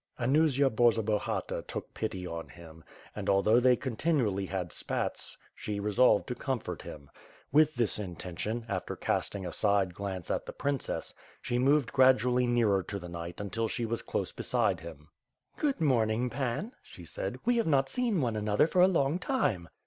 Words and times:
Anusia 0.17 0.71
Borzobahata 0.71 1.61
took 1.67 1.93
pity 1.93 2.25
on 2.25 2.49
him, 2.49 2.83
and 3.15 3.29
although 3.29 3.59
they 3.59 3.75
continually 3.75 4.47
hac^ 4.47 4.71
spats 4.71 5.37
she 5.53 5.79
resolved 5.79 6.25
to 6.25 6.33
comfort 6.33 6.81
him. 6.81 7.07
With 7.51 7.75
this 7.75 7.99
intention, 7.99 8.65
after 8.67 8.95
casting 8.95 9.45
a 9.45 9.53
side 9.53 9.93
glance 9.93 10.31
at 10.31 10.47
the 10.47 10.53
princess, 10.53 11.13
she 11.39 11.59
moved 11.59 11.91
gradually 11.93 12.47
nearer 12.47 12.81
to 12.81 12.97
the 12.97 13.09
knight 13.09 13.39
until 13.39 13.67
she 13.67 13.85
was 13.85 14.01
close 14.01 14.31
be 14.31 14.41
side 14.41 14.79
him. 14.79 15.07
"Good 15.55 15.79
morning. 15.79 16.31
Pan," 16.31 16.73
she 16.81 17.05
said, 17.05 17.37
"we 17.45 17.57
have 17.57 17.67
not 17.67 17.87
seen 17.87 18.21
one 18.21 18.35
another 18.35 18.65
for 18.65 18.81
a 18.81 18.87
long 18.87 19.19
time." 19.19 19.69